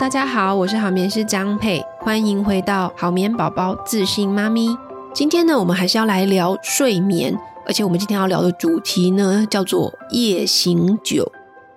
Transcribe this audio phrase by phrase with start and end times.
[0.00, 4.74] 大家好，我是好眠师张佩，欢迎回到好眠宝宝自信妈咪。
[5.12, 11.30] 今天呢，我们还是要来聊睡眠，而且我们今天要聊的主题呢，叫做夜醒酒。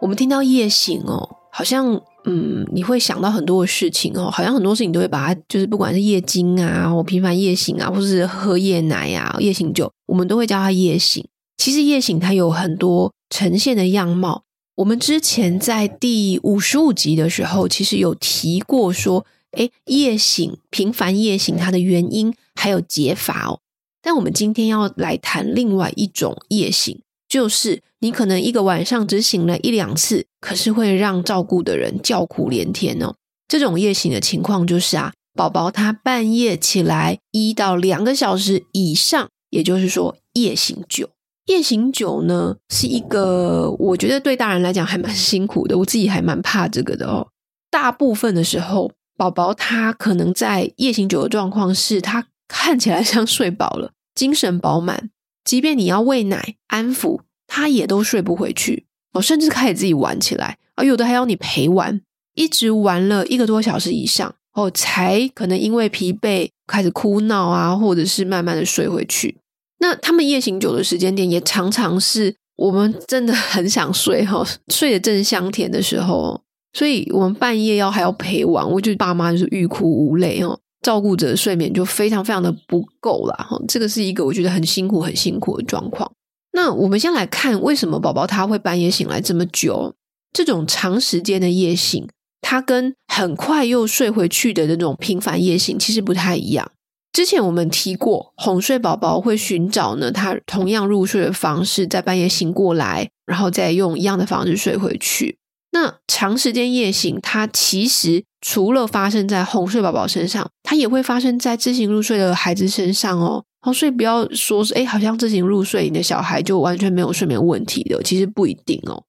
[0.00, 1.94] 我们听到夜醒哦，好像
[2.24, 11.24] 嗯，你会想到很多的事情哦，好像很多事情都会把它，就是不管是夜惊啊，或频繁夜醒啊，或是喝夜奶啊、夜醒酒，我们都会叫它夜醒。
[11.56, 14.42] 其实夜醒它有很多呈现的样貌。
[14.78, 23.58] 我们之前在第五十五集的时候，其实有提过说，诶，夜醒，频繁夜醒它的原因还有解法哦。
[24.00, 26.96] 但我们今天要来谈另外一种夜醒，
[27.28, 33.16] 就是你可能一个晚上只醒了一两次，可是会让照顾的人叫苦连天哦。
[33.48, 41.10] 这种夜醒的情况就是啊，宝宝他半夜起来一到两个小时以上，也就是说夜醒酒。
[41.48, 47.28] 夜醒酒呢，是一个我觉得对大人来讲还蛮辛苦的，我自己还蛮怕这个的哦。
[47.70, 55.08] 大部分的时候，宝宝他可能在夜醒酒的状况是，他看起来 像睡饱了，精神饱满，
[55.42, 62.02] 即便你要喂奶安抚，他也都睡不回去哦，甚至开始自己玩起来，而有的还要你陪玩，
[62.34, 69.38] 一直玩了一个多小时以上哦，才可能因为疲惫开始哭闹啊，或者是慢慢的睡回去。
[69.78, 76.40] 那他们夜醒酒的时间点也常常是我们真的很想睡哈，睡得正香甜的时候，
[76.72, 86.10] 所以我们半夜要还要陪玩，我觉得爸妈就是欲哭无泪哈，照顾者的睡眠就非常非常的不够啦哈，这个是一个我觉得很辛苦很辛苦的状况。
[86.52, 89.94] 那我们先来看为什么宝宝他会半夜醒来这么久，
[90.32, 92.08] 这种长时间的夜醒，
[92.40, 96.68] 它跟很快又睡回去的那种频繁夜醒其实不太一样。
[97.12, 105.38] 之前我们提过，哄睡宝宝会寻找呢，他同样入睡的方式，在半夜醒过来，然后再用一样的方式睡回去。
[105.72, 113.44] 那长时间夜醒，它其实除了发生在哄睡宝宝身上，它也会发生在自行入睡的孩子身上哦。
[113.60, 119.02] 好，所以不要说是，哎，好像自行入睡，你的小孩就完全没有睡眠问题的，其实不一定哦。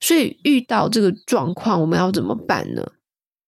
[0.00, 2.84] 所以遇到这个状况，我们要怎么办呢？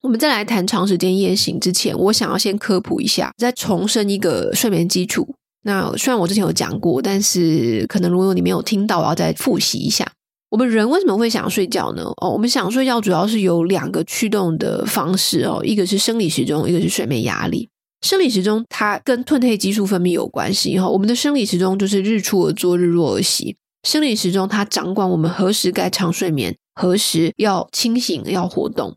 [0.04, 5.26] 我们再来谈长时间夜醒之前，我想要先科普一下，再重申一个睡眠基础。
[5.62, 10.06] 那虽然我之前有讲过，但是可能如果你没有听到，我要再复习一下。
[10.50, 12.03] 我们人为什么会想睡觉呢？
[12.20, 17.71] 哦，我们想睡觉主要是有两个驱动的方式哦，一个是生理时钟，一个是睡眠压力。
[18.03, 20.86] 生理时钟它跟褪黑激素分泌有关系哈。
[20.86, 23.56] 我们的生理时钟就是日出而作，日落而息。
[23.88, 28.94] 生理时钟它掌管我们何时该长睡眠，何时要清醒，要活动。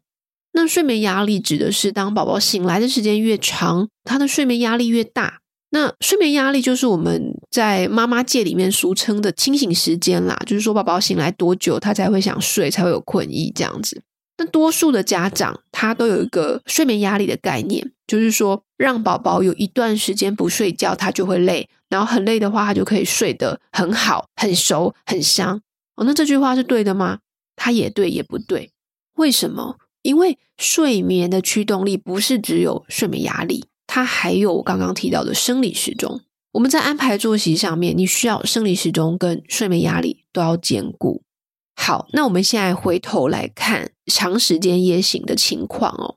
[0.60, 5.38] 那睡眠压力指的是，当宝宝醒来的时间越长，他的睡眠压力越大。
[5.70, 14.02] 那睡眠压力就是我们在妈妈界里面俗称的清醒时间啦，就是说宝宝醒来多久，他才会想睡，才会有困意这样子。
[14.40, 25.62] 那多数的家长他都有一个睡眠压力的概念，就是说让宝宝有一段时间不睡觉，他就会累，然后很累的话，他就可以睡得很好、很熟、很香。
[25.98, 27.20] 哦，那这句话是对的吗？
[27.56, 28.72] 他也对，也不对。
[29.18, 29.78] 为什么？
[30.08, 36.22] 因为睡眠的驱动力不是只有睡眠压力，它还有刚刚提到的生理时钟。
[36.54, 41.24] 我们在安排作息上面，你需要生理时钟跟睡眠压力都要兼顾。
[41.76, 46.16] 好，那我们现在回头来看长时间夜醒的情况哦。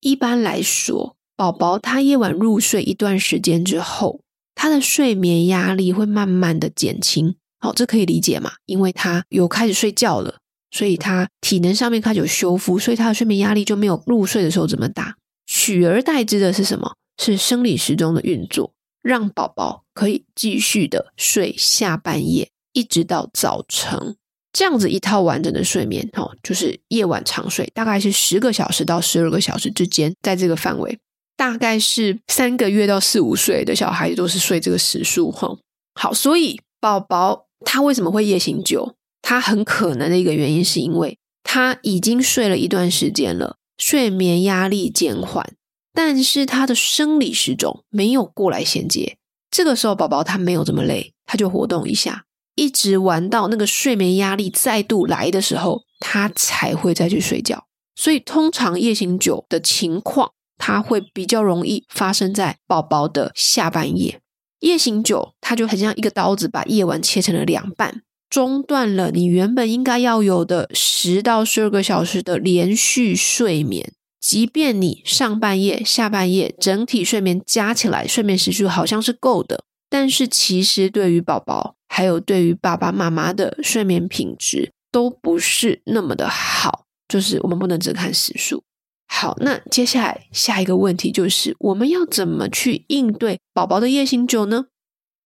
[0.00, 4.22] 一般来说，宝宝他夜晚入睡一段时间之后，
[4.54, 7.36] 他的睡眠压力会慢慢的减轻。
[7.58, 8.52] 好，这可以理解嘛？
[8.64, 10.38] 因为他有开始睡觉了。
[10.70, 15.16] 所以他体能上面开始有修复，所以他的睡眠压力就没有入睡的时候这么大。
[15.46, 16.94] 取而代之的是什么？
[17.20, 18.72] 是生理时钟的运作，
[19.02, 24.16] 让宝宝可以继续的睡下半夜，一直到早晨。
[24.52, 30.98] 这样子一套完整的睡眠，哦，就是夜晚长睡，大概是十个小时到十二个小时之间，在这个范围，
[31.36, 35.56] 大概是三个月到四五岁的小孩子都是睡这个时数，哈。
[35.94, 38.94] 好，所以宝宝他为什么会夜醒酒？
[39.22, 45.54] 他很可能的一个原因，是因为他已经睡了一段时间了，睡眠压力减缓，
[45.92, 49.16] 但是他的生理时钟没有过来衔接。
[49.50, 52.24] 这个时候，宝宝他没有这么累，他就活动一下，
[52.54, 57.66] 一直玩到那个睡眠压力再度来的时候，他才会再去睡觉。
[57.96, 64.20] 所以，通常夜醒酒的情况，它会比较容易发生在宝宝的下半夜。
[64.60, 68.02] 夜醒酒，它就很像一个刀子，把夜晚切成了两半。
[68.30, 88.62] 中断了你原本应该要有的十到十二个小时的连续睡眠，即便你上半夜、下半夜整体睡眠加起来睡眠时数好像是够的，但是其实对于宝宝还有对于爸爸妈妈的睡眠品质都不是那么的好，就是我们不能只看时数。
[89.08, 94.66] 好，那接下来下一个问题就是，我们要怎么去应对宝宝的夜醒酒呢？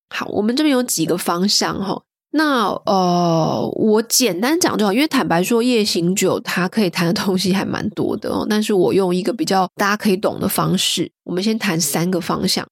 [0.09, 2.05] 好，我们这边有几个方向哈。
[2.37, 8.45] 那呃，我简单讲就好，因为坦白说，夜行酒它可以谈的东西还蛮多的哦。
[8.51, 12.67] 但是我用一个比较大家可以懂的方式，我们先谈三个方向。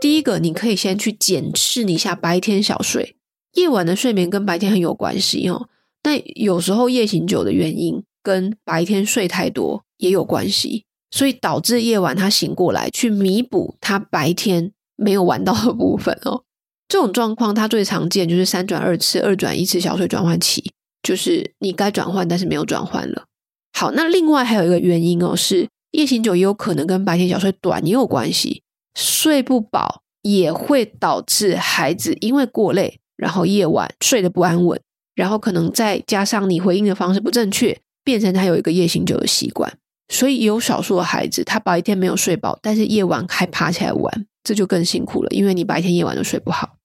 [0.00, 3.16] 第一个，你可以先去检视一下白天小睡，
[3.52, 5.68] 夜晚的睡眠跟白天很有关系哦。
[6.02, 16.44] 但有时候夜醒酒的原因跟白天睡太多也有关系，所以导致夜晚他醒过来去弥补他白天没有玩到的部分哦。
[16.92, 20.72] 这种状况它最常见就是三转二次、二转一次小睡转换期，
[21.02, 23.24] 就是你该转换但是没有转换了。
[23.72, 28.62] 好，那另外还有一个原因哦，是夜醒酒也有可能跟白天小睡短也有关系。
[28.94, 34.78] 睡不饱也会导致孩子因为过累，然后夜晚睡得不安稳，
[35.14, 39.72] 然后可能再加上你回应的方式不正确，变成他有一个夜醒酒的习惯。
[40.12, 46.76] 所以有少数的孩子，他白天没有睡饱，但是夜晚还爬起来玩，这就更辛苦了，因为你白天夜晚都睡不好。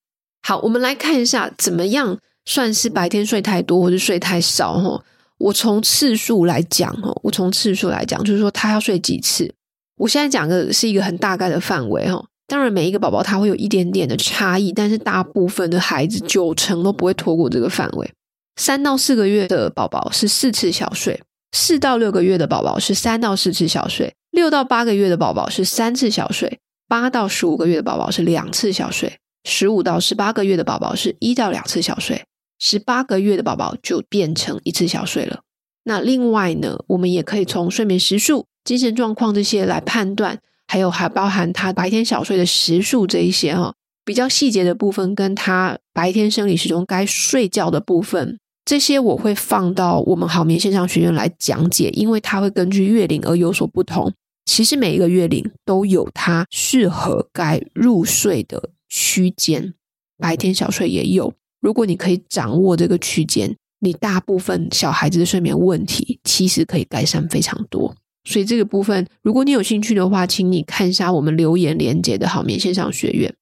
[0.42, 5.04] 好，我们来看一下怎么样算是白天睡太多或者睡太少哈。
[5.38, 9.54] 我从次数来讲哈，我从次数来讲，就是说他要睡几次。
[9.96, 18.10] 我现在讲的是一个很大概的范围哈，当然每一个宝宝他会有一点点的差异，但是大部分的孩子九成都不会脱过这个范围。
[18.56, 21.20] 三到四个月的宝宝是四次小睡，
[21.52, 26.58] 四到六个月的宝宝是三到四次小睡，六到八个月的宝宝是三次小睡，
[26.88, 32.24] 八到十五个月的宝宝是两次小睡，十五到十八个月的宝宝是一到两次小睡，
[32.58, 35.40] 十八个月的宝宝就变成一次小睡了。
[35.84, 38.46] 那另外呢，我们也可以从睡眠时数。
[38.64, 43.72] 精神状况这些来判断，还有还包含他白天小睡的时数这一些哈，
[44.04, 54.12] 比较细节的部分，跟他白天生理时钟该睡觉的部分，这些我会放到我们好眠线上学院来讲解，因为它会根据月龄而有所不同。
[54.44, 59.74] 其实每一个月龄都有它适合该入睡的区间，
[60.18, 61.34] 白天小睡也有。
[61.60, 67.94] 如果你可以掌握这个区间，你大部分小孩子的睡眠问题其实可以改善非常多。
[68.24, 73.34] 所以这个部分，如果你有兴趣的话，请你看一下我们留言连接的好眠线上学院。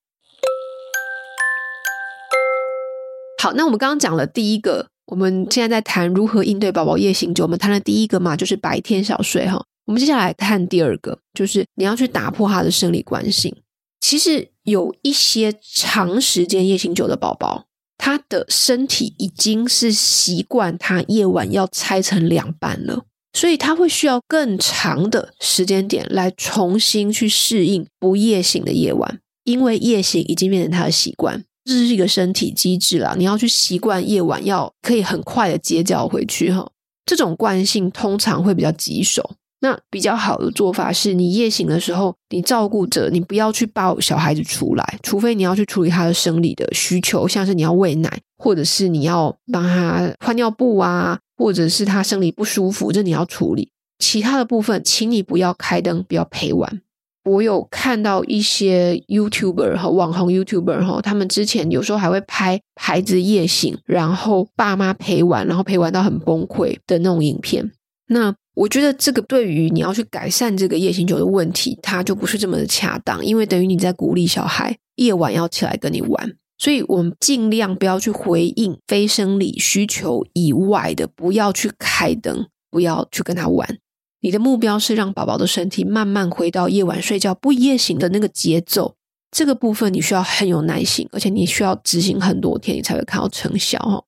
[3.43, 7.45] 好，那我们刚刚讲了第一个，我们现在在谈如何应对宝宝夜醒酒。
[7.45, 9.63] 我们谈了第一个嘛，就是白天小睡哈。
[9.87, 13.55] 我们接下来看第二个，就是你要去打破他的生理惯性。
[14.01, 17.65] 其实有一些长时间夜醒酒的宝宝，
[17.97, 23.05] 他的身体已经是习惯他夜晚要拆成两半了。
[23.33, 33.15] 所以他会需要更长的时间点来重新去适应不夜醒的夜晚，因为夜醒已经变成他的习惯，这是一个身体机制啦。
[33.19, 36.71] 你要去习惯夜晚要可以很快的接觉回去哈，
[37.05, 39.37] 这种惯性通常会比较棘手。
[39.61, 51.19] 那比较好的做法是你夜醒的时候，你照顾着，你不要去抱小孩子出来，除非你要去处理他的生理的需求，像是你要喂奶，或者是你要帮他换尿布啊。
[51.39, 53.71] 或者是他生理不舒服，这你要处理。
[53.99, 56.81] 其他的部分，请你不要开灯，不要陪玩。
[57.25, 67.71] 我有看到一些 YouTuber 和网红 YouTuber 哈，他们之前有时候还会拍孩子夜醒，然后爸妈陪玩，然后陪玩到很崩溃的那种影片。
[68.07, 76.37] 那我觉得这个对于你要去改善这个夜醒酒的问题，它就不是这么的恰当，因为等于你在鼓励小孩夜晚要起来跟你玩。
[76.57, 83.77] 所以我们尽量不要去回应非生理需求以外的，不要去开灯，不要去跟他玩。
[84.23, 88.97] 你的目标是让宝宝的身体慢慢回到夜晚睡觉不夜醒的那个节奏。
[89.31, 94.03] 这个部分你需要很有耐心，而且你需要执行很多天，你才会看到成效哈。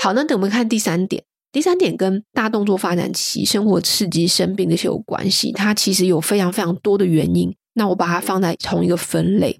[0.00, 1.24] 好，那等我们看第三点，
[1.56, 5.52] 第三点跟大动作发展期、生活刺激、生病这些有关系。
[5.52, 7.56] 它其实有非常非常多的原因。
[7.72, 9.58] 那我把它放在同一个分类。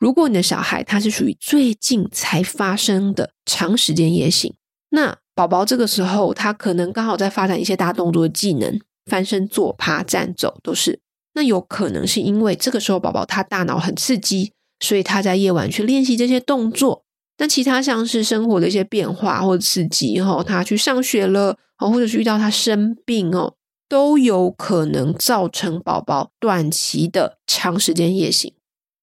[0.00, 4.52] 如果你的小孩他是属于最近才发生的长时间夜醒，
[4.90, 10.98] 那宝宝这个时候他可能刚好在发展一些大动作的技能，翻身、坐、爬、站、走都是。
[11.34, 14.50] 那有可能是因为这个时候宝宝他大脑很刺激，
[14.80, 17.04] 所以他在夜晚去练习这些动作。
[17.38, 23.54] 那其他像是生活的一些变化或者刺激，哈，他去上学了，哦或者是遇到他生病哦，
[23.88, 28.52] 都有可能造成宝宝短期的长时间夜醒。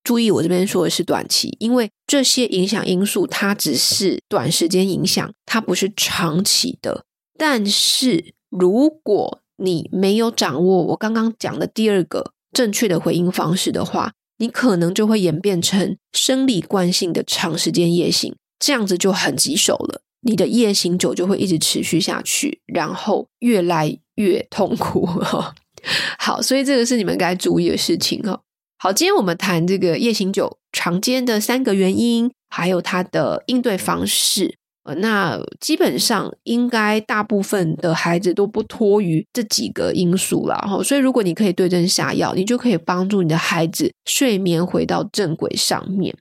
[0.04, 7.06] 注意，我这边说的是短期，因为这些影响因素它只是短时间影响，它不是长期的。
[7.38, 14.12] 但是如果你没有掌握我刚刚讲的第二个正确的回应方式的话，
[14.44, 20.02] 你可能就会演变成生理惯性的长时间夜醒，这样子就很棘手了。
[20.24, 25.56] 你的夜醒酒就会一直持续下去，然后越来越痛苦哈。
[26.20, 28.42] 好，所以这个是你们该注意的事情哈。
[28.78, 34.58] 好，今天我们谈这个夜醒酒常见的三个原因，还有它的应对方式。
[34.84, 46.14] 呃，那基本上应该大部分的孩子都不脱于这几个因素了哈，所以如果你可以对症下药，你就可以帮助你的孩子睡眠回到正轨上面。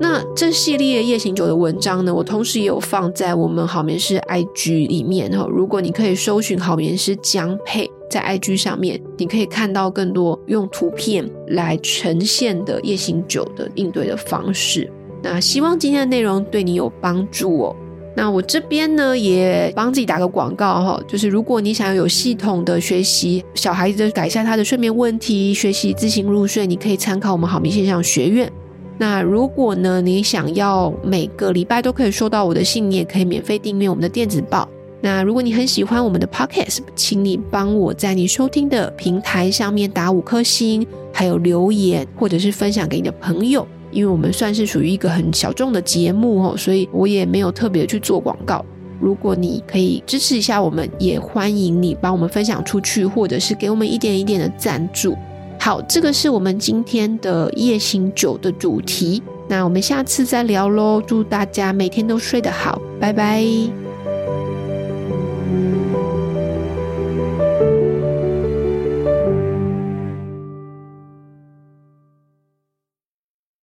[0.00, 14.92] 那这系列夜行酒的文章呢，我同时也有放在我们好眠师 IG 里面哈，如果你可以搜寻好眠师江佩在 IG 上面，你可以看到更多用图片来呈现的夜行酒的应对的方式。
[15.22, 17.76] 那希望今天的内容对你有帮助哦。
[18.14, 28.52] 那我这边呢也帮自己打个广告哈，就是如果你想要有系统的学习小孩子改善他的睡眠问题，学习自行入睡，你可以参考我们好眠线上学院。
[28.98, 34.68] 那如果呢你想要每个礼拜都可以收到我的信，你也可以免费订阅我们的电子报。
[35.00, 43.66] 那如果你很喜欢我们的 Podcast，请你帮我在你收听的平台上面打五颗星，还有留言或者是分享给你的朋友。
[43.92, 48.64] 因为我们算是属于一个很小众的节目哦，所以我也没有特别去做广告。
[49.00, 55.16] 如果你可以支持一下我们，也欢迎你帮我们分享出去，或者是给我们一点一点的赞助。
[55.58, 59.22] 好，这个是我们今天的夜行酒的主题。
[59.48, 61.02] 那我们下次再聊喽。
[61.04, 63.81] 祝大家每天都睡得好，拜拜。